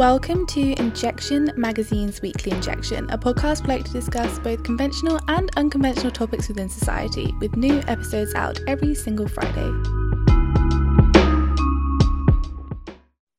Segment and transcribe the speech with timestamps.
[0.00, 5.50] Welcome to Injection Magazine's Weekly Injection, a podcast we like to discuss both conventional and
[5.58, 9.70] unconventional topics within society, with new episodes out every single Friday.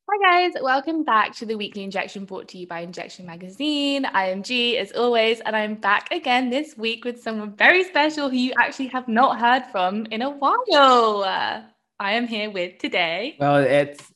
[0.07, 4.05] Hi, guys, welcome back to the Weekly Injection brought to you by Injection Magazine.
[4.05, 8.29] I am G, as always, and I'm back again this week with someone very special
[8.29, 11.23] who you actually have not heard from in a while.
[11.23, 13.35] I am here with today.
[13.39, 14.11] Well, it's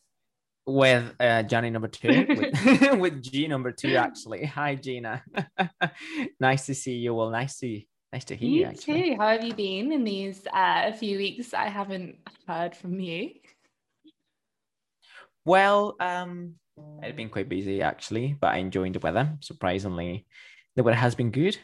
[0.65, 4.45] with uh, Gianni number two, with, with G number two, actually.
[4.45, 5.21] Hi, Geena.
[6.39, 7.13] nice to see you.
[7.13, 8.59] Well, nice to nice to hear you.
[8.61, 9.11] You Actually.
[9.11, 9.15] too.
[9.19, 11.53] How have you been in these uh, few weeks?
[11.53, 13.31] I haven't heard from you.
[15.45, 16.55] Well, um,
[17.03, 19.37] I've been quite busy actually, but I enjoyed the weather.
[19.41, 20.25] Surprisingly,
[20.75, 21.57] the weather has been good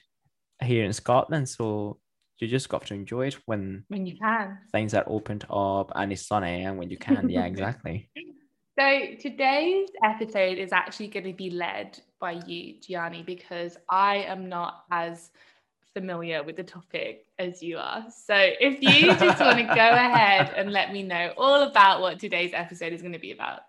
[0.64, 1.98] here in Scotland, so
[2.40, 4.60] you just got to enjoy it when When you can.
[4.72, 7.30] things are opened up and it's sunny and when you can.
[7.30, 8.10] Yeah, exactly.
[8.82, 14.50] So today's episode is actually going to be led by you, Gianni, because I am
[14.50, 15.30] not as
[15.94, 18.04] familiar with the topic as you are.
[18.10, 22.18] So if you just want to go ahead and let me know all about what
[22.20, 23.60] today's episode is going to be about.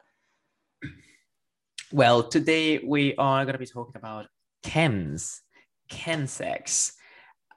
[1.93, 4.29] Well, today we are going to be talking about
[4.65, 5.41] chems,
[5.91, 6.93] chemsex.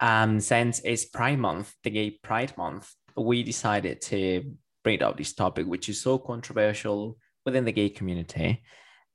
[0.02, 4.44] Um, since it's Pride Month, the Gay Pride Month, we decided to
[4.84, 8.64] bring up this topic, which is so controversial within the gay community.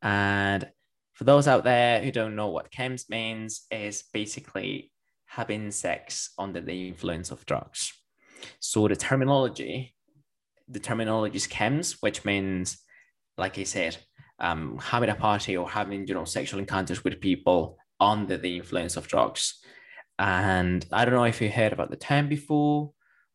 [0.03, 0.71] And
[1.13, 4.93] for those out there who don't know what chems means, is basically
[5.27, 7.93] having sex under the influence of drugs.
[8.59, 9.95] So the terminology,
[10.69, 12.79] the terminology is chems, which means,
[13.37, 13.99] like I said,
[14.39, 18.97] um, having a party or having you know sexual encounters with people under the influence
[18.97, 19.61] of drugs.
[20.19, 22.93] And I don't know if you heard about the term before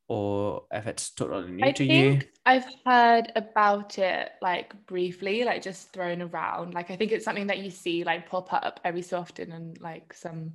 [0.07, 2.11] or if it's totally new I to you.
[2.11, 6.73] think I've heard about it like briefly, like just thrown around.
[6.73, 9.79] Like I think it's something that you see like pop up every so often and
[9.81, 10.53] like some,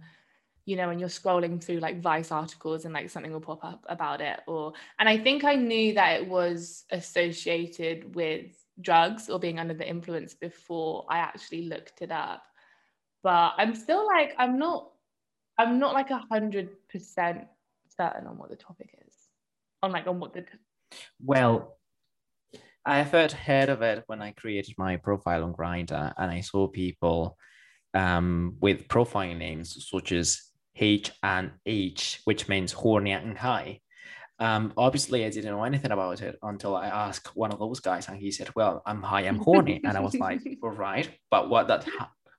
[0.67, 3.85] you know, when you're scrolling through like Vice articles and like something will pop up
[3.89, 4.41] about it.
[4.47, 9.75] Or and I think I knew that it was associated with drugs or being under
[9.75, 12.45] the influence before I actually looked it up.
[13.23, 14.91] But I'm still like, I'm not
[15.59, 17.47] I'm not like a hundred percent
[17.97, 19.10] certain on what the topic is.
[19.83, 20.45] On like on what the
[21.23, 21.79] Well,
[22.85, 26.69] I first heard of it when I created my profile on Grindr and I saw
[26.69, 27.37] people
[27.95, 30.41] um, with profile names such as
[30.77, 33.81] H and H, which means horny and high.
[34.39, 38.09] Um, obviously, I didn't know anything about it until I asked one of those guys,
[38.09, 41.51] and he said, "Well, I'm high, I'm horny," and I was like, "All right, but
[41.51, 41.87] what that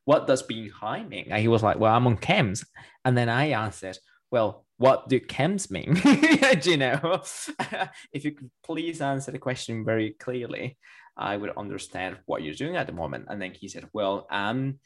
[0.05, 2.65] what does being high mean?" And he was like, "Well, I'm on chems,"
[3.05, 3.99] and then I answered,
[4.31, 5.93] "Well, what do chems mean?"
[6.61, 7.21] do you know?
[8.13, 10.77] if you could please answer the question very clearly,
[11.17, 13.25] I would understand what you're doing at the moment.
[13.27, 14.79] And then he said, "Well, um,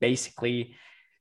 [0.00, 0.76] basically."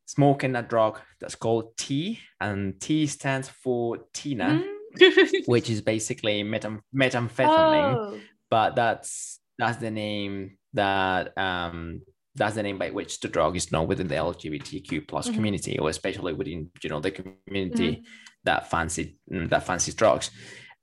[0.09, 4.63] Smoking a drug that's called T, and T stands for Tina
[5.45, 8.19] which is basically metam- methamphetamine Oh,
[8.49, 12.01] but that's that's the name that um
[12.37, 15.33] that's the name by which the drug is known within the lgbtq plus Mhm.
[15.35, 18.03] community or especially within you know the community
[18.43, 20.31] that fancy mm, that fancies drugs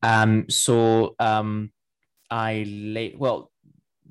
[0.02, 1.70] um so um
[2.30, 3.50] i late well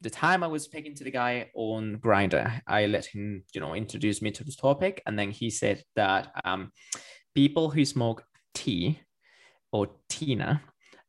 [0.01, 3.73] the time i was speaking to the guy on Grindr i let him you know
[3.75, 6.71] introduce me to this topic and then he said that um
[7.35, 8.23] people who smoke
[8.53, 8.99] tea
[9.71, 10.61] or tina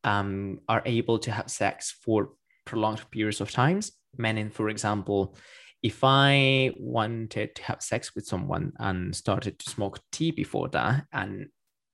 [0.04, 2.30] um, are able to have sex for
[2.66, 3.92] prolonged periods of times.
[4.16, 5.36] Meaning, for example,
[5.84, 11.04] if I wanted to have sex with someone and started to smoke tea before that,
[11.12, 11.48] and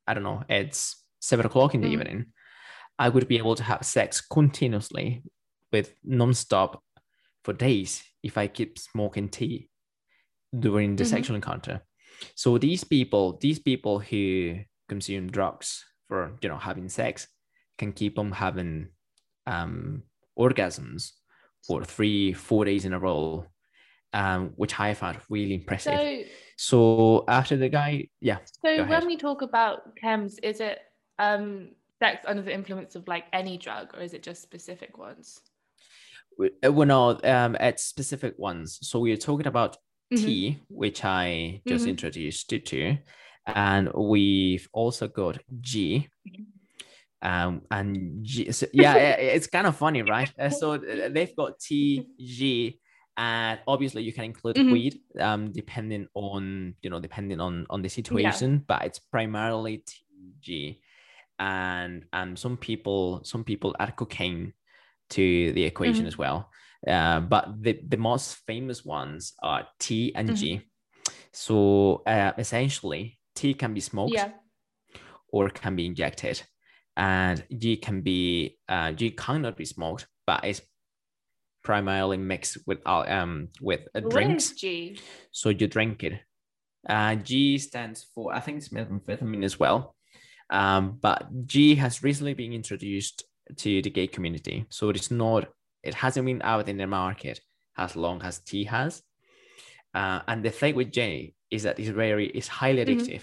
[0.06, 1.92] I don't know, it's seven o'clock in the Mm.
[1.92, 2.26] evening,
[2.98, 5.22] I would be able to have sex continuously
[5.72, 6.82] with non-stop
[7.44, 9.68] for days if I keep smoking tea
[10.66, 11.10] during the Mhm.
[11.14, 11.82] sexual encounter.
[12.36, 17.26] So these people, these people who consume drugs for you know having sex
[17.78, 18.88] can keep on having
[19.46, 20.02] um,
[20.38, 21.12] orgasms
[21.66, 23.46] for three, four days in a row,
[24.12, 26.00] um, which I found really impressive.
[26.00, 26.24] so
[26.56, 30.78] So, after the guy, yeah, so when we talk about chems, is it
[31.18, 35.40] um sex under the influence of like any drug or is it just specific ones?
[36.64, 38.78] uh, well, no, um, at specific ones.
[38.82, 39.76] So we're talking about
[40.10, 40.20] Mhm.
[40.24, 41.86] tea, which I just Mhm.
[41.86, 42.98] introduced you to,
[43.46, 46.08] and we've also got G.
[47.22, 50.32] Um, and G, so, yeah, it's kind of funny, right?
[50.38, 52.80] Uh, so uh, they've got T, G,
[53.20, 54.72] and obviously you can include Mhm.
[54.72, 59.94] weed, um, depending on you know depending on on the situation, but it's primarily T,
[60.40, 60.80] G,
[61.38, 64.54] and and some people some people add cocaine
[65.10, 66.08] to the equation Mhm.
[66.08, 66.50] as well.
[66.88, 70.56] Uh, but the, the most famous ones are T and G.
[70.56, 71.12] Mm-hmm.
[71.32, 74.32] So uh, essentially, T can be smoked Yeah.
[75.28, 76.42] or can be injected,
[76.96, 80.62] and G can be uh, G cannot be smoked, but it's
[81.62, 84.52] primarily mixed with um with uh, drinks.
[84.52, 84.98] G?
[85.32, 86.20] So you drink it.
[86.88, 89.94] Uh, G stands for I think it's methamphetamine as well.
[90.50, 93.24] Um, but G has recently been introduced
[93.56, 95.48] to the gay community, so it is not.
[95.82, 97.40] It hasn't been out in the market
[97.76, 99.02] as long as T has.
[99.94, 102.88] Uh, and the thing with J is that it's very, it's highly Mhm.
[102.88, 103.22] addictive,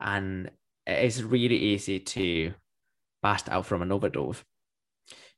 [0.00, 0.50] and
[0.86, 2.54] it's really easy to
[3.22, 4.42] pass out from an overdose,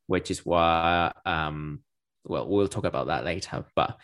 [0.06, 1.82] which is why um,
[2.24, 3.64] well, we'll talk about that later.
[3.76, 3.98] But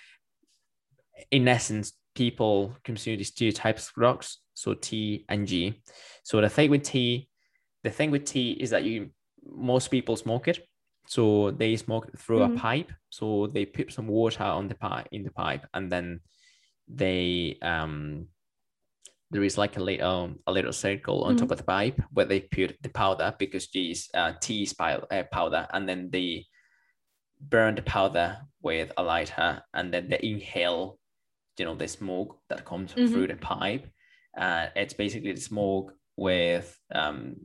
[1.31, 5.81] in essence, people consume these two types of drugs, so T and G.
[6.25, 7.29] So the thing with T,
[7.83, 9.11] the thing with T is that you
[9.45, 10.67] most people smoke it.
[11.07, 12.55] So they smoke it through Mhm.
[12.55, 12.93] a pipe.
[13.09, 16.21] So they put some water on the pipe in the pipe, and then
[16.89, 18.29] they um
[19.33, 22.41] there is like a little a little circle on top of the pipe where they
[22.41, 26.47] put the powder because G is uh, T is pow- uh, powder, and then they
[27.41, 30.99] burn the powder with a lighter, and then they inhale,
[31.59, 33.09] you know, the smoke that comes Mhm.
[33.13, 33.87] through the pipe.
[34.37, 37.37] Uh, it's basically the smoke with um,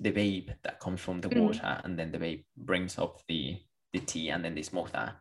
[0.00, 1.40] the vape that comes from the Mm.
[1.40, 3.60] water, and then the vape brings up the
[3.92, 5.16] the tea, and then they smoke that.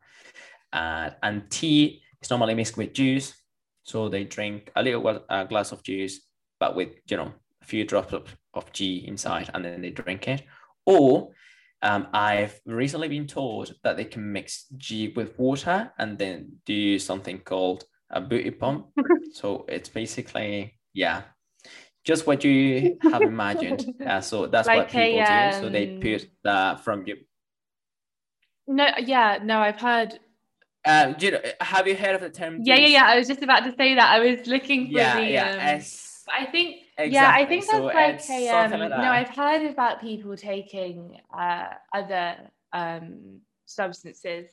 [0.74, 3.34] Uh, and tea is normally mixed with juice,
[3.84, 6.20] so they drink a little uh, glass of juice,
[6.60, 10.28] but with you know a few drops of, of G inside, and then they drink
[10.28, 10.44] it.
[10.86, 11.32] Or
[11.82, 16.98] um, I've recently been told that they can mix G with water and then do
[17.00, 18.88] something called a booty pump.
[19.34, 21.22] so it's basically yeah,
[22.04, 23.86] just what you have imagined.
[24.08, 25.60] Uh, so that's what people a, do.
[25.60, 27.18] So they um, put that from you.
[28.68, 30.20] No, yeah, no, I've heard.
[30.86, 32.60] Uh, do you know, have you heard of the term?
[32.64, 33.06] Yeah, yeah, yeah.
[33.06, 34.10] I was just about to say that.
[34.10, 35.26] I was looking for yeah, the.
[35.28, 35.76] yeah.
[35.76, 35.82] um,
[36.34, 36.78] I think.
[37.00, 38.50] Yeah, I think that's So like a.
[38.50, 38.98] Um, like no.
[38.98, 42.38] I've heard about people taking uh, other
[42.74, 44.50] um, substances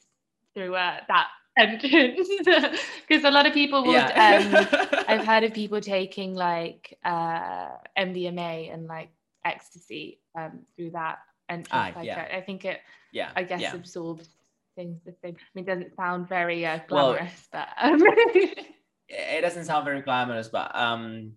[0.55, 2.29] through uh, that entrance
[3.09, 3.97] because a lot of people would.
[3.97, 4.13] Um,
[5.09, 7.69] I've heard of people taking like uh,
[7.99, 9.11] MDMA and like
[9.45, 11.19] ecstasy um, through that
[11.49, 11.69] entrance.
[11.73, 12.29] Ah, like yeah.
[12.31, 12.81] I, I think it,
[13.13, 13.75] yeah, I guess, yeah.
[13.75, 14.29] absorbs
[14.77, 15.37] things the same.
[15.39, 18.03] I mean, it doesn't sound very uh, Well- glamorous, but um,
[19.09, 21.33] it doesn't sound very glamorous, but um,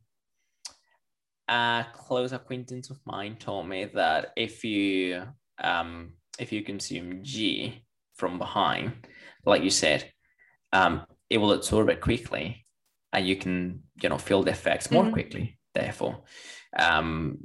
[1.47, 5.23] a close acquaintance of mine told me that if you
[5.63, 7.83] um if you consume G
[8.15, 9.07] from behind,
[9.45, 10.11] like you said,
[10.73, 12.65] um, it will absorb it quickly,
[13.13, 15.13] and you can you know feel the effects more Mhm.
[15.13, 15.57] quickly.
[15.73, 16.23] Therefore,
[16.77, 17.37] um,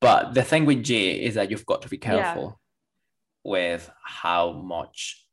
[0.00, 2.10] but the thing with G is that you've got to be Yeah.
[2.10, 2.60] careful
[3.44, 5.24] with how much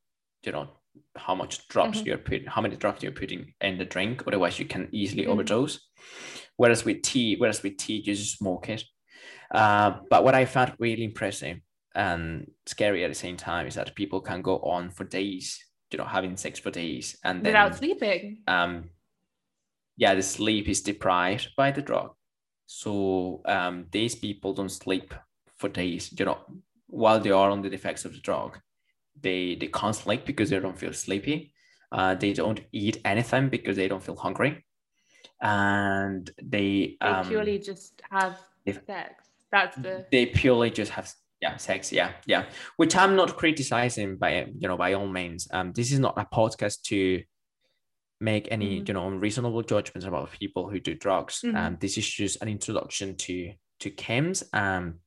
[0.44, 0.70] you know
[1.18, 2.06] how much drugs Mhm.
[2.06, 4.24] you're putting, how many drugs you're putting in the drink.
[4.28, 5.30] Otherwise, you can easily Mhm.
[5.32, 5.80] overdose.
[6.58, 8.84] Whereas with tea, whereas with tea, you just smoke it.
[9.52, 11.60] Uh, but what I found really impressive
[11.94, 15.98] and scary at the same time is that people can go on for days, you
[15.98, 18.44] know, having sex for days, and then without sleeping.
[18.48, 18.90] um,
[19.98, 22.12] yeah, the sleep is deprived by the drug.
[22.66, 25.14] So um, these people don't sleep
[25.58, 26.40] for days, you know,
[26.88, 28.60] while they are on the effects of the drug.
[29.22, 31.54] They they can't sleep because they don't feel sleepy.
[31.92, 34.65] Uh, they don't eat anything because they don't feel hungry,
[35.46, 38.40] and they They um, purely just have
[38.88, 39.30] sex.
[39.52, 40.06] That's the.
[40.12, 41.08] they purely just have
[41.42, 42.46] yeah sex yeah yeah
[42.78, 46.26] which i'm not criticizing by you know by all means um this is not a
[46.26, 47.22] podcast to
[48.20, 48.88] make any Mhm.
[48.88, 51.56] you know unreasonable judgments about people who do drugs Mhm.
[51.56, 55.00] um this is just an introduction to to chems um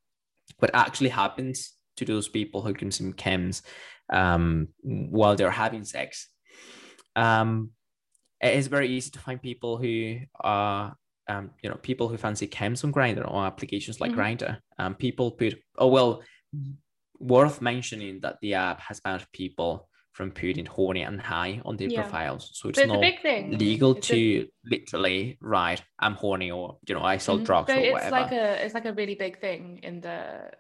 [0.59, 1.57] what actually happens
[1.97, 3.62] to those people who consume chems
[4.12, 4.68] um
[5.16, 6.28] while they're having sex
[7.16, 7.71] um
[8.40, 10.95] it is very easy to find people who are
[11.30, 14.16] um, you know, people who fancy chems on Grindr or applications like Mhm.
[14.16, 14.59] Grindr.
[14.78, 16.23] Um, people put oh well,
[17.18, 21.90] worth mentioning that the app has banned people from putting horny and high on their
[21.90, 22.00] Yeah.
[22.02, 23.59] profiles, so it's So it's a not big thing.
[23.59, 27.45] legal It's a- to literally write I'm horny or you know I sell Mhm.
[27.45, 28.11] drugs So or it's whatever.
[28.21, 30.50] like a it's like a really big thing in the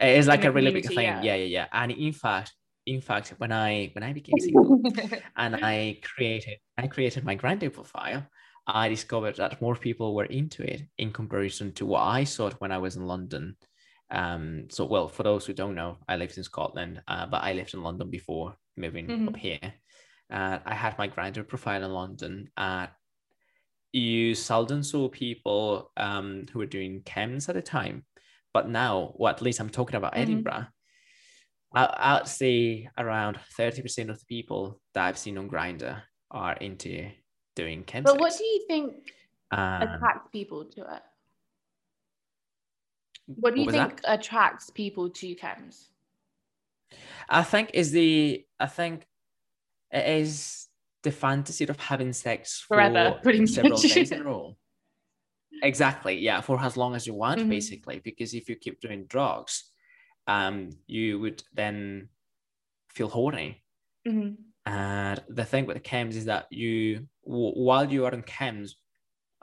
[0.00, 0.98] it is like a really big thing.
[1.04, 1.22] yeah.
[1.22, 1.34] Yeah.
[1.36, 2.54] yeah, yeah, And in fact,
[2.86, 4.80] in fact, when I when I became single,
[5.36, 8.28] and I created I created my Grindr profile,
[8.66, 12.72] I discovered that more people were into it in comparison to what I saw when
[12.72, 13.56] I was in London.
[14.10, 17.52] Um, so well, for those who don't know, I lived in Scotland, uh, but I
[17.54, 19.26] lived in London before moving Mhm.
[19.26, 19.74] up here.
[20.30, 22.50] Uh, I had my Grindr profile in London.
[22.56, 22.88] Uh,
[23.92, 28.04] you seldom saw people um, who were doing chems at the time,
[28.52, 30.16] but now, or at least I'm talking about Mhm.
[30.16, 30.66] Edinburgh.
[31.76, 37.10] I, I'd say around 30% of the people that I've seen on Grindr are into
[37.54, 38.04] doing chemsex.
[38.04, 38.94] But what do you think
[39.50, 41.02] Um, attracts people to it?
[43.26, 44.20] What do you was think that?
[44.20, 45.88] attracts people to chems?
[47.28, 49.06] I think is the I think
[49.90, 50.68] it is
[51.02, 53.82] the fantasy of having sex Forever, for pretty several much.
[53.82, 54.56] days in a row.
[55.62, 57.48] Exactly, yeah, for as long as you want, Mhm.
[57.50, 58.00] basically.
[58.00, 59.72] Because if you keep doing drugs,
[60.26, 62.08] um, you would then
[62.90, 63.64] feel horny.
[64.06, 64.36] Mhm.
[64.66, 68.72] And the thing with the chems is that you, w- while you are in chems,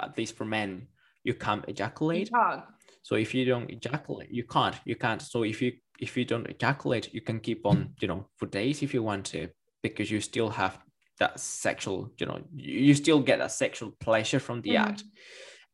[0.01, 0.87] at least for men,
[1.23, 2.29] you can't You ejaculate.
[2.29, 2.65] can't.
[3.03, 4.75] So if you don't ejaculate, you can't.
[4.85, 5.21] You can't.
[5.21, 8.81] So if you if you don't ejaculate, you can keep on, you know, for days
[8.83, 9.49] if you want to,
[9.83, 10.79] because you still have
[11.19, 14.79] that sexual, you know, you you still get that sexual pleasure from the Mhm.
[14.79, 15.03] act.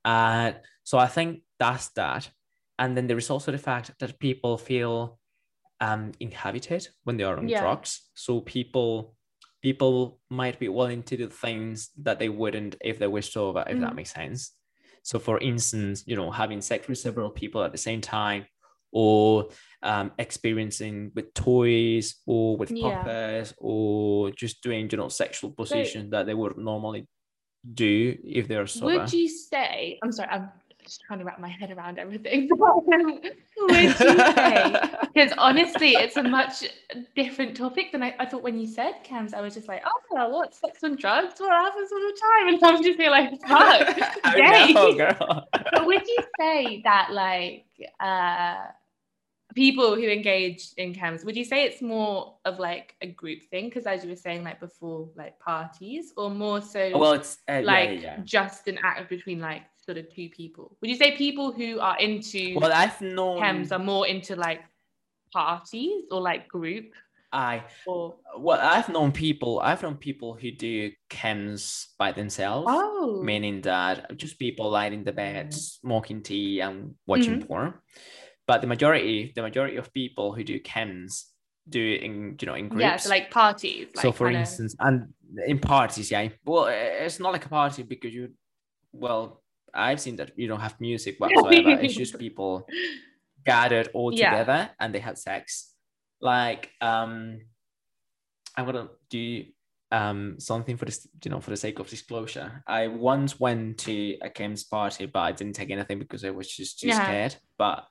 [0.06, 2.30] Uh, so I think that's that.
[2.80, 5.20] And then there is also the fact that people feel
[5.82, 7.60] um inhabited when they are on Yeah.
[7.60, 8.10] drugs.
[8.16, 9.16] So people
[9.62, 13.80] people might be willing to do things that they wouldn't if they were sober, if
[13.80, 13.96] that Mhm.
[13.96, 14.42] makes sense.
[15.04, 18.46] So, for instance, you know, having sex with several people at the same time,
[18.92, 19.50] or
[19.84, 23.04] um, experiencing with toys, or with Yeah.
[23.04, 27.08] puppets, or just doing, you know, sexual positions that they would normally
[27.74, 29.00] do if they're sober.
[29.00, 30.00] Would you say?
[30.04, 30.30] I'm sorry.
[30.30, 30.50] I'm
[30.90, 32.50] just trying to wrap my head around everything.
[33.58, 34.76] Would you say?
[35.14, 36.64] Because honestly, it's a much
[37.16, 39.34] different topic than I, I thought when you said chems.
[39.34, 41.40] I was just like, oh, well, what sex and drugs?
[41.40, 42.54] What happens all the time?
[42.54, 43.98] And I'm just being like, fuck.
[44.26, 44.98] Know, gay.
[44.98, 45.48] girl.
[45.52, 47.66] but would you say that like
[48.00, 48.68] uh
[49.56, 53.66] people who engage in chems would you say it's more of like a group thing
[53.66, 57.54] because as you were saying like before like parties or more so well, it's uh,
[57.54, 58.18] yeah, like yeah, yeah.
[58.24, 61.98] just an act between like sort of two people would you say people who are
[62.08, 63.42] into Well, I've known.
[63.42, 64.62] chems are more into like
[65.34, 66.88] parties or like group
[67.32, 69.60] I or well, I've known people.
[69.70, 71.62] I've known people who do chems
[72.02, 72.66] by themselves.
[72.68, 77.48] oh meaning that just people lying in the bed, smoking tea and watching Mm-hmm.
[77.48, 77.74] porn.
[78.48, 81.12] But the majority, the majority of people who do chems
[81.78, 82.82] do it in you know in groups.
[82.82, 84.96] yeah so like parties like so for kinda- instance, and
[85.52, 86.30] in parties, yeah.
[86.50, 86.66] Well,
[87.06, 88.30] it's not like a party because you,
[88.92, 89.44] well,
[89.74, 91.78] I've seen that you don't have music whatsoever.
[91.82, 92.68] it's just people
[93.46, 94.30] gathered all Yeah.
[94.32, 95.74] together and they had sex.
[96.22, 97.42] Like, um,
[98.56, 99.46] I'm gonna do
[99.92, 102.64] um something for this, you know, for the sake of disclosure.
[102.68, 106.48] I once went to a chems party, but I didn't take anything because I was
[106.50, 107.04] just too Yeah.
[107.04, 107.36] scared.
[107.58, 107.88] But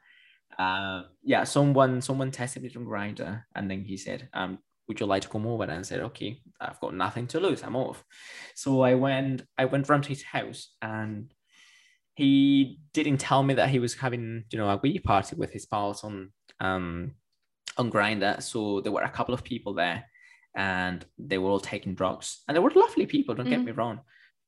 [0.58, 4.58] uh, yeah, someone someone tested me on Grindr, and then he said, um,
[4.88, 5.62] would you like to come over?
[5.64, 7.62] And I said, okay, I've got nothing to lose.
[7.62, 8.04] I'm off.
[8.54, 11.32] So I went, I went round to his house and
[12.18, 15.66] he didn't tell me that he was having, you know, a wee party with his
[15.66, 17.14] pals on um
[17.76, 18.42] on Grindr.
[18.42, 20.04] So there were a couple of people there
[20.56, 22.42] and they were all taking drugs.
[22.48, 23.66] And they were lovely people, don't get Mhm.
[23.66, 24.00] me wrong.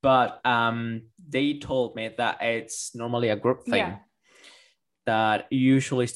[0.03, 1.03] But um
[1.35, 3.99] they told me that it's normally a group thing Yeah.
[5.07, 6.09] that usually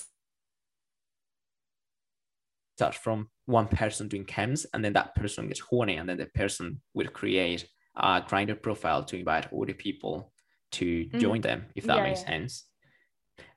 [2.77, 6.27] starts from one person doing chems and then that person gets horny and then the
[6.27, 10.34] person will create a Grindr profile to invite all the people
[10.81, 11.21] to Mhm.
[11.21, 12.27] join them if that Yeah, makes yeah.
[12.27, 12.65] sense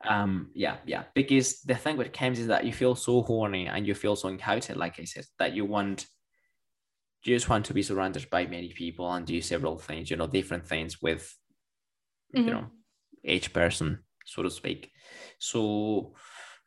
[0.05, 3.85] um yeah yeah because the thing with chems is that you feel so horny and
[3.87, 6.07] you feel so inhabited like i said that you want
[7.23, 10.27] you just want to be surrounded by many people and do several things you know
[10.27, 11.23] different things with
[12.35, 12.45] Mhm.
[12.47, 12.65] you know
[13.23, 14.91] each person so to speak
[15.39, 16.13] so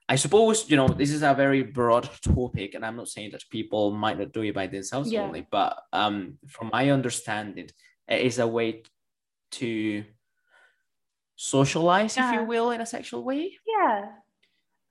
[0.09, 3.49] i suppose you know this is a very broad topic and i'm not saying that
[3.51, 5.23] people might not do it by themselves Yeah.
[5.23, 7.69] only but um from my understanding
[8.09, 8.83] it is a way
[9.53, 10.05] to
[11.41, 13.57] socialize if you will in a sexual way.
[13.67, 14.09] Yeah.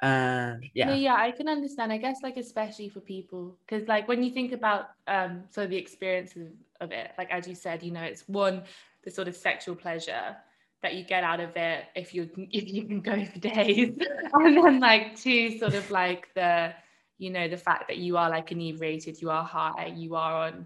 [0.02, 0.88] And yeah.
[0.88, 1.94] No, yeah, I can understand.
[1.94, 5.78] I guess like especially for people because like when you think about um so the
[5.78, 8.64] experiences of it, like as you said, you know, it's one
[9.04, 10.36] the sort of sexual pleasure
[10.82, 13.96] that you get out of it if you if you can go for days,
[14.34, 16.74] and then like two sort of like the
[17.20, 20.66] you know the fact that you are like inebriated, you are high, you are on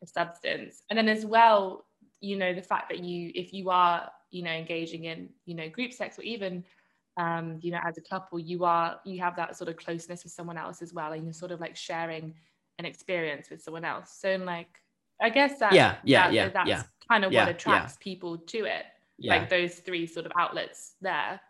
[0.00, 1.86] a substance, and then as well,
[2.20, 5.68] you know, the fact that you if you are you know engaging in you know
[5.68, 6.64] group sex or even
[7.16, 10.32] um, you know, as a couple, you are you have that sort of closeness with
[10.32, 12.34] someone else as well, and you're sort of like sharing
[12.80, 14.10] an experience with someone else.
[14.18, 14.80] So, in like,
[15.22, 17.54] I guess that Yeah, yeah, that- yeah, that's yeah, kind of yeah, what yeah.
[17.54, 18.86] attracts people to it.
[19.18, 21.40] yeah Like those three sort of outlets there.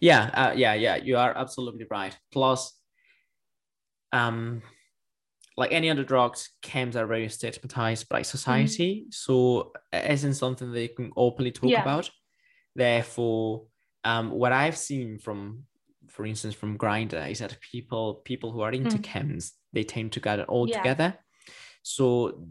[0.00, 0.94] Yeah, uh, yeah, yeah.
[0.96, 2.16] You are absolutely right.
[2.30, 2.72] Plus,
[4.12, 4.62] um,
[5.56, 10.88] like any other drugs, chems are very stigmatized by society, so it isn't something they
[10.88, 11.80] can openly talk Yeah.
[11.82, 12.10] about.
[12.74, 13.66] Therefore,
[14.04, 15.64] um, what I've seen from
[16.08, 19.02] for instance, from Grindr is that people people who are into Mm.
[19.02, 20.76] chems they tend to gather all Yeah.
[20.76, 21.18] together.
[21.82, 22.46] So,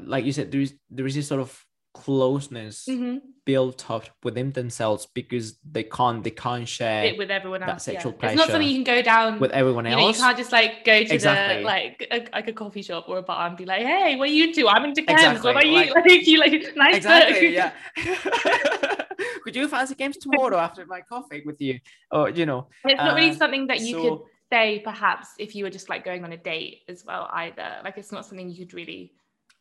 [0.00, 1.62] like you said, there is there is this sort of
[2.04, 3.20] closeness Mhm.
[3.44, 7.84] built up within themselves because they can't they can't share It with everyone that else.
[7.90, 8.28] sexual yeah.
[8.30, 10.72] It's not something you can go down with everyone you know, you can't just like
[10.90, 11.58] go to Exactly.
[11.62, 14.28] the like a, like a coffee shop or a bar and be like, "Hey, what
[14.28, 14.62] are you into?
[14.68, 15.14] I'm into chems.
[15.14, 15.74] Exactly, What about you?
[15.74, 17.70] like- Like, you like nice exactly book." yeah
[19.42, 21.78] could you fancy chems tomorrow after my coffee with you
[22.10, 24.18] or you know It's not really Uh, something that you so- could
[24.52, 27.68] say perhaps if you were just like going on a date as well either.
[27.84, 29.02] Like it's not something you could really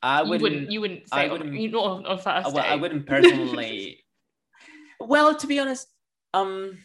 [0.05, 2.75] i you wouldn't wouldn't you wouldn't say I wouldn't- you not on, first Uh, I
[2.75, 4.03] wouldn't personally.
[4.99, 5.87] well, to be honest,
[6.33, 6.77] um,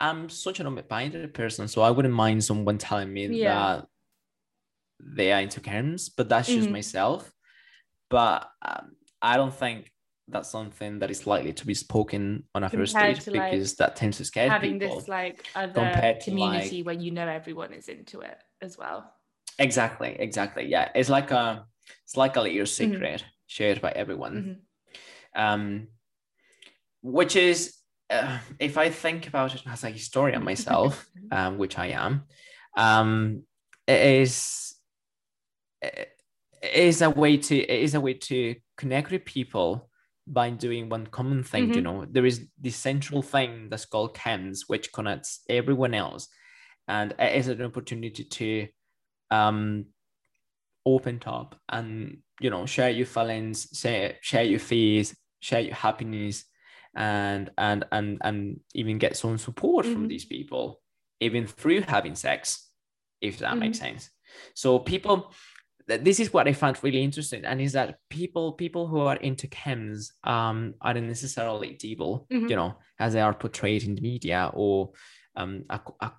[0.00, 3.76] I'm such an open-minded person, so I wouldn't mind someone telling me Yeah.
[3.76, 3.86] that
[5.00, 6.72] they are into chems, but that's just Mhm.
[6.72, 7.32] myself.
[8.10, 9.92] But um, I don't think
[10.28, 13.74] that's something that is likely to be spoken on a first date to, like, because
[13.76, 14.96] that tends to scare having people.
[14.96, 19.12] this like other community where you know everyone is into it as well.
[19.58, 20.64] Exactly, exactly.
[20.66, 21.66] Yeah, it's like a
[22.04, 22.66] it's like a little Mm-hmm.
[22.66, 24.60] secret shared by everyone.
[25.34, 25.42] Mhm.
[25.42, 25.88] um,
[27.02, 27.74] which is
[28.10, 32.24] uh, if I think about it as a historian myself, um, which I am,
[32.76, 33.42] um,
[33.86, 34.74] it is
[35.82, 36.08] it
[36.62, 39.88] is a way to it is a way to connect with people
[40.26, 41.72] by doing one common thing.
[41.74, 41.84] You Mhm.
[41.84, 46.28] know, there is this central thing that's called chems, which connects everyone else,
[46.86, 48.68] and it is an opportunity to
[49.30, 49.86] um
[50.94, 55.08] open up and you know share your feelings share share your fears
[55.40, 56.44] share your happiness
[56.96, 60.08] and and and and even get some support from Mhm.
[60.08, 60.80] these people
[61.20, 62.70] even through having sex
[63.20, 63.60] if that Mm-hmm.
[63.60, 64.10] makes sense
[64.54, 65.16] so people
[66.08, 69.46] this is what i found really interesting and is that people people who are into
[69.48, 72.48] chems um aren't necessarily evil Mhm.
[72.50, 74.90] you know as they are portrayed in the media or
[75.36, 76.12] um a, a,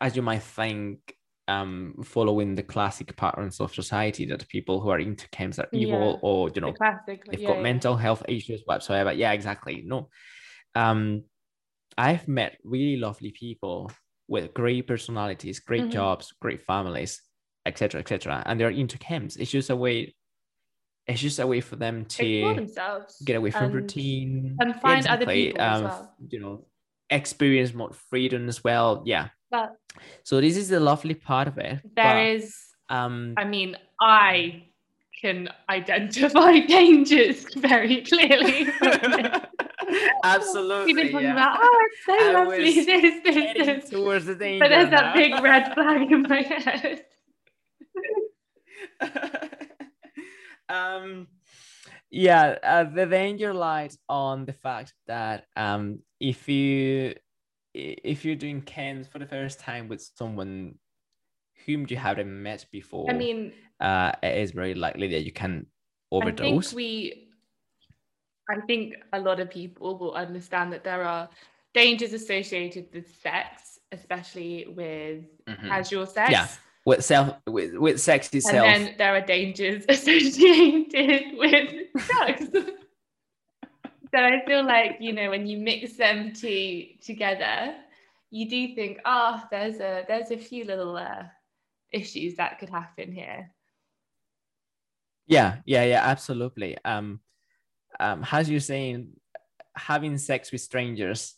[0.00, 1.16] as you might think
[1.56, 6.12] um following the classic patterns of society that people who are into chems are evil
[6.14, 6.28] Yeah.
[6.28, 7.18] or you know classic.
[7.26, 7.62] they've yeah, got yeah.
[7.70, 10.08] mental health issues whatsoever yeah exactly no
[10.82, 11.24] um
[11.98, 13.90] i've met really lovely people
[14.28, 15.92] with great personalities great Mhm.
[15.98, 17.12] jobs great families
[17.66, 20.14] etc etc and they're into chems it's just a way
[21.08, 23.20] it's just a way for them to themselves.
[23.24, 25.46] get away from and- routine and find other exactly.
[25.46, 26.14] people as um, well.
[26.28, 26.64] you know
[27.10, 29.76] experience more freedom as well yeah But
[30.22, 32.56] so this is the lovely part of it there but, is,
[32.88, 34.64] um I mean, I
[35.20, 38.68] can identify dangers very clearly.
[40.24, 41.32] absolutely We've been talking yeah.
[41.32, 43.90] about, oh, it's so I lovely, this, this, this.
[43.90, 45.02] towards the danger But there's now.
[45.02, 47.04] that big red flag in my head.
[50.68, 51.26] um
[52.10, 57.14] yeah uh, the danger lies on the fact that um if you
[57.74, 60.74] if you're doing chems for the first time with someone
[61.66, 65.66] whom you haven't met before I mean, uh it is very likely that you can
[66.12, 67.28] I overdose think we,
[68.50, 71.28] I think a lot of people will understand that there are
[71.72, 75.68] dangers associated with sex, especially with Mhm.
[75.68, 76.30] casual sex.
[76.32, 76.48] Yeah,
[76.84, 81.74] with self with, with sex And then there are dangers associated with
[82.06, 82.48] drugs.
[84.12, 87.74] so I feel like, you know, when you mix them two together,
[88.30, 91.24] you do think, oh, there's a there's a few little uh,
[91.92, 93.50] issues that could happen here.
[95.26, 96.76] Yeah, yeah, yeah, absolutely.
[96.84, 97.20] Um,
[97.98, 99.08] um, as you're saying,
[99.76, 101.34] having sex with strangers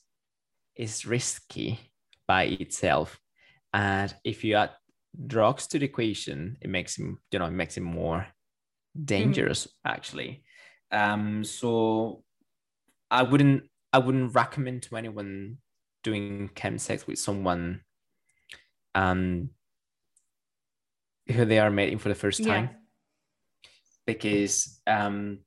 [0.76, 1.78] is risky
[2.26, 3.20] by itself,
[3.72, 4.70] and if you add
[5.26, 8.26] drugs to the equation, it makes him, you know, it makes it more
[9.04, 10.44] dangerous actually.
[10.90, 12.24] Um, so
[13.12, 15.58] I wouldn't, I wouldn't recommend to anyone
[16.02, 17.82] doing chem sex with someone,
[18.94, 19.50] um,
[21.28, 22.76] who they are meeting for the first time Yeah.
[24.06, 25.38] because um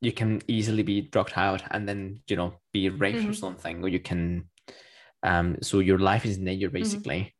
[0.00, 3.34] you can easily be drugged out and then you know be raped or Mhm.
[3.34, 4.48] something or you can
[5.22, 7.34] um so your life is in danger basically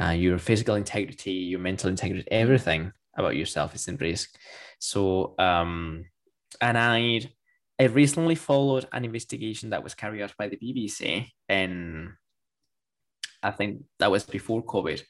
[0.00, 4.36] uh, your physical integrity your mental integrity everything about yourself is in risk
[4.78, 6.04] so um
[6.60, 7.20] and i
[7.80, 12.10] i recently followed an investigation that was carried out by the bbc and
[13.42, 15.02] i think that was before covid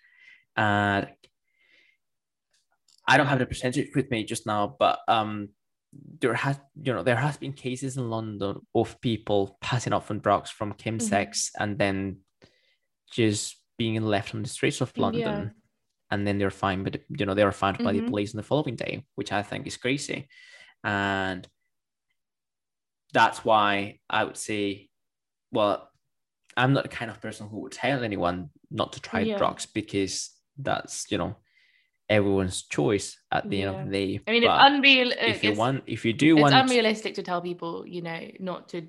[0.56, 1.08] and
[3.10, 5.48] I don't have the percentage with me just now, but um,
[6.20, 10.18] there has you know there has been cases in London of people passing out from
[10.18, 12.18] drugs from chemsex and then
[13.10, 15.50] just being left on the streets of London, Yeah.
[16.10, 18.08] and then they're fined, but you know they were found by the Mhm.
[18.10, 20.28] police on the following day, which I think is crazy,
[20.84, 21.48] and
[23.12, 24.88] that's why I would say,
[25.50, 25.88] well,
[26.56, 29.38] I'm not the kind of person who would tell anyone not to try Yeah.
[29.38, 31.36] drugs because that's you know
[32.08, 34.20] everyone's choice at the end of the day.
[34.26, 35.08] I mean, it's But unreal.
[35.12, 38.02] Uh, if you want, if you do it's want, it's unrealistic to tell people, you
[38.02, 38.88] know, not to do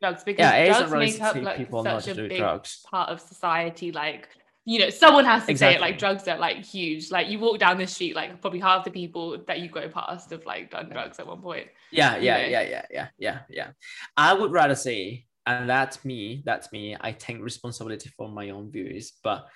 [0.00, 2.82] drugs because yeah, drugs make up like such a big drugs.
[2.90, 3.92] part of society.
[3.92, 4.28] Like,
[4.64, 5.80] you know, someone has to say it.
[5.80, 7.10] Like, drugs are like huge.
[7.10, 10.30] Like, you walk down the street, like probably half the people that you go past
[10.30, 11.68] have like done drugs at one point.
[11.90, 12.44] Yeah, you yeah, know.
[12.48, 13.68] yeah, yeah, yeah, yeah, yeah.
[14.16, 16.96] I would rather say, and that's me, that's me.
[17.00, 19.46] I take responsibility for my own views, but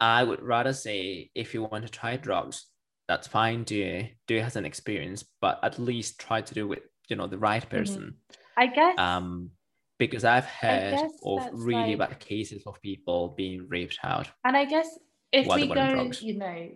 [0.00, 2.66] I would rather say if you want to try drugs,
[3.08, 6.64] that's fine, do it, do it as an experience, but at least try to do
[6.64, 7.78] it with you know the right Mm-hmm.
[7.78, 8.14] person.
[8.56, 8.98] I guess.
[8.98, 9.50] Um
[9.98, 14.28] because I've heard of really like- bad cases of people being raped out.
[14.44, 14.88] And I guess
[15.32, 16.70] if we they were on go, you know,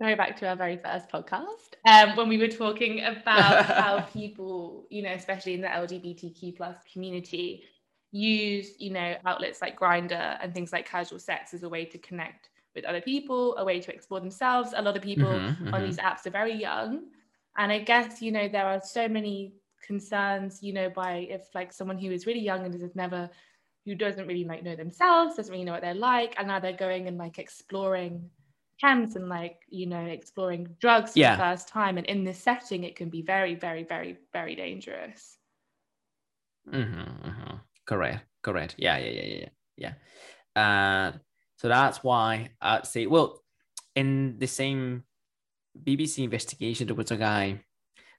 [0.00, 4.86] go back to our very first podcast, um, when we were talking about how people,
[4.90, 7.64] you know, especially in the LGBTQ plus community,
[8.12, 11.98] use, you know, outlets like Grindr and things like casual sex as a way to
[11.98, 14.72] connect with other people, a way to explore themselves.
[14.76, 15.86] A lot of people Mhm, on mhm.
[15.86, 17.06] these apps are very young.
[17.56, 19.54] And I guess, you know, there are so many
[19.86, 23.30] concerns, you know, by if like someone who is really young and is has never,
[23.84, 26.72] who doesn't really like know themselves, doesn't really know what they're like, and now they're
[26.72, 28.30] going and like exploring
[28.82, 31.36] chems and like, you know, exploring drugs for Yeah.
[31.36, 31.98] the first time.
[31.98, 35.36] And in this setting, it can be very, very, very, very dangerous.
[36.68, 37.56] Mm-hmm, mm-hmm.
[37.86, 38.74] Correct, correct.
[38.78, 39.92] Yeah, yeah, yeah, yeah,
[40.56, 40.62] yeah.
[40.62, 41.12] Uh,
[41.56, 43.42] so that's why I'd say, well,
[43.94, 45.04] in the same
[45.82, 47.60] BBC investigation, there was a guy,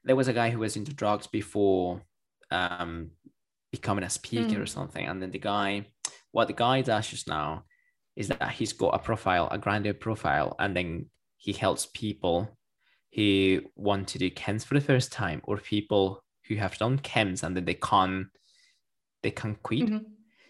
[0.03, 2.01] there was a guy who was into drugs before
[2.49, 3.11] um,
[3.71, 4.61] becoming a speaker Mm.
[4.63, 5.05] or something.
[5.07, 5.85] And then the guy,
[6.31, 7.63] what the guy does just now
[8.15, 12.57] is that he's got a profile, a Grindr profile, and then he helps people
[13.15, 17.43] who want to do chems for the first time or people who have done chems
[17.43, 18.27] and then they can't
[19.23, 19.87] they can't quit.
[19.89, 20.05] Mhm.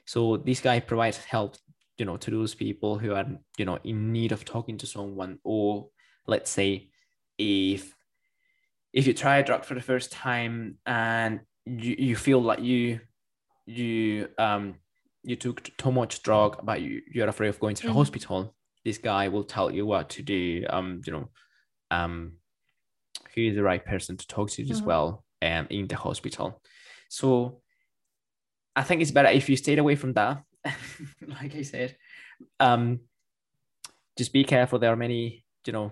[0.05, 1.57] So this guy provides help,
[1.97, 3.25] you know, to those people who are,
[3.57, 5.89] you know, in need of talking to someone, or
[6.25, 6.89] let's say
[7.37, 7.93] if
[8.93, 12.99] if you try a drug for the first time and you, you feel like you
[13.65, 14.75] you um
[15.23, 17.95] you took too much drug but you, you're afraid of going to the Mhm.
[17.95, 21.29] hospital this guy will tell you what to do um you know
[21.91, 22.33] um
[23.35, 24.85] who is the right person to talk to as Mhm.
[24.85, 26.61] well um in the hospital
[27.09, 27.61] so
[28.75, 30.43] i think it's better if you stayed away from that
[31.27, 31.95] like i said
[32.59, 32.99] um
[34.17, 35.91] just be careful there are many you know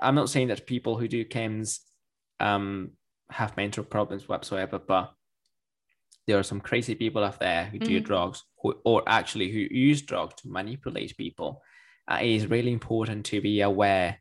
[0.00, 1.80] i'm not saying that people who do chems
[2.42, 2.92] um
[3.30, 5.14] have mental problems whatsoever but
[6.26, 8.04] there are some crazy people out there who do Mhm.
[8.04, 11.62] drugs who, or actually who use drugs to manipulate people
[12.10, 14.18] uh, it is really important to be aware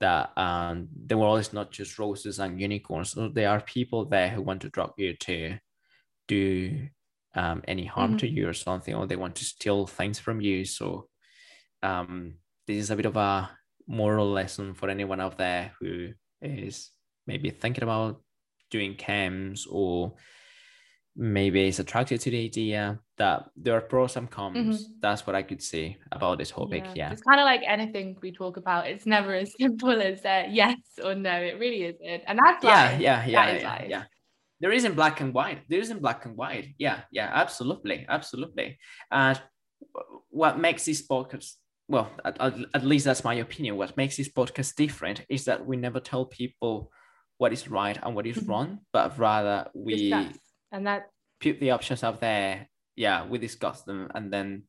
[0.00, 3.12] that um, the world is not just roses and unicorns.
[3.12, 5.58] So there are people there who want to drug you to
[6.28, 6.88] do
[7.34, 8.18] um, any harm Mhm.
[8.18, 10.64] to you or something, or they want to steal things from you.
[10.64, 11.08] So
[11.82, 13.50] um, this is a bit of a
[13.86, 16.90] moral lesson for anyone out there who is
[17.26, 18.20] maybe thinking about
[18.70, 20.14] doing chems or
[21.16, 24.88] maybe is attracted to the idea that there are pros and cons.
[25.00, 26.84] That's what I could say about this topic.
[26.94, 27.12] Yeah.
[27.12, 28.88] It's kind of like anything we talk about.
[28.88, 31.36] It's never as simple as uh, yes or no.
[31.36, 32.22] It really isn't.
[32.26, 33.00] And that's yeah, life.
[33.00, 33.86] yeah, yeah, That yeah, life.
[33.88, 34.02] yeah.
[34.60, 35.60] There isn't black and white.
[35.68, 36.74] There isn't black and white.
[36.78, 38.78] Yeah, yeah, absolutely, absolutely.
[39.10, 39.40] And
[40.30, 41.52] what makes this podcast,
[41.86, 43.76] well, at, at least that's my opinion.
[43.76, 46.90] What makes this podcast different is that we never tell people
[47.38, 48.48] what is right and what is Mhm.
[48.48, 50.38] wrong, but rather we Discuss.
[50.72, 52.68] And that put the options out there.
[52.96, 54.64] Yeah, we discuss them, and then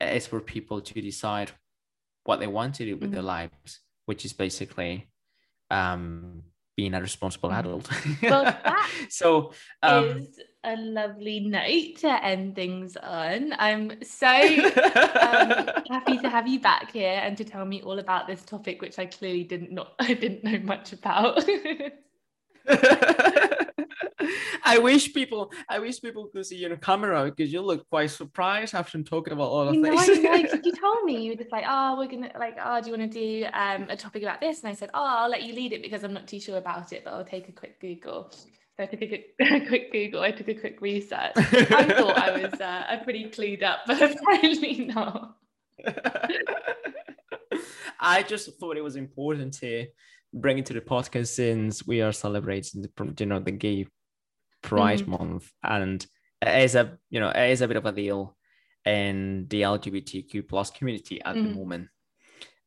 [0.00, 1.50] it's for people to decide
[2.24, 3.26] what they want to do with their Mhm.
[3.36, 5.10] lives, which is basically
[5.70, 6.44] um,
[6.76, 7.58] being a responsible Mhm.
[7.58, 7.90] adult.
[8.22, 8.44] Well,
[9.08, 13.52] so um, is a lovely note to end things on.
[13.58, 15.50] I'm so um,
[15.90, 18.98] happy to have you back here and to tell me all about this topic, which
[18.98, 21.44] I clearly didn't not I didn't know much about.
[24.66, 28.10] I wish people, I wish people could see you on camera because you look quite
[28.10, 30.08] surprised after talking about all of You know, this.
[30.24, 32.90] I 'cause you told me you were just like, oh, we're gonna like, oh, do
[32.90, 34.62] you want to do um, a topic about this?
[34.62, 36.92] And I said, oh, I'll let you lead it because I'm not too sure about
[36.92, 38.30] it, but I'll take a quick Google.
[38.76, 40.22] So I took a quick, a quick Google.
[40.22, 41.32] I took a quick research.
[41.36, 45.36] I thought I was uh, I'm pretty clued up, but apparently not.
[48.00, 49.86] I just thought it was important to
[50.34, 53.86] bring it to the podcast since we are celebrating the you know the gay
[54.62, 55.08] pride Mhm.
[55.08, 56.06] month and
[56.42, 58.36] it is a you know it is a bit of a deal
[58.84, 61.54] in the LGBTQ plus community at the Mhm.
[61.54, 61.88] moment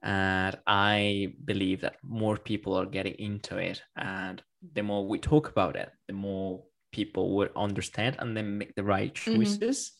[0.01, 4.41] and I believe that more people are getting into it and
[4.73, 8.83] the more we talk about it the more people would understand and then make the
[8.83, 9.33] right Mhm.
[9.33, 9.91] choices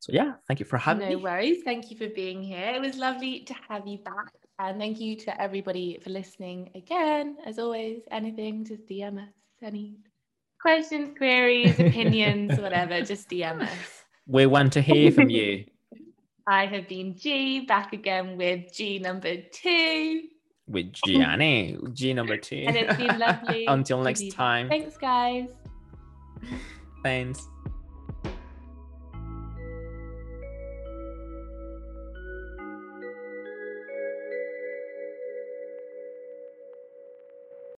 [0.00, 1.14] So yeah, thank you for having me.
[1.14, 1.62] no worries.
[1.64, 2.72] Thank you for being here.
[2.74, 4.32] It was lovely to have you back.
[4.58, 7.36] And thank you to everybody for listening again.
[7.44, 9.32] As always, anything, just DM us.
[9.62, 9.96] Any
[10.60, 14.04] questions, queries, opinions, whatever, just DM us.
[14.26, 15.64] We want to hear from you.
[16.46, 20.22] I have been G, back again with G number two.
[20.68, 22.64] With Gianni, G number two.
[22.66, 23.66] And it's been lovely.
[23.68, 24.68] Until next time.
[24.68, 25.48] Thanks, guys.
[27.02, 27.48] Thanks.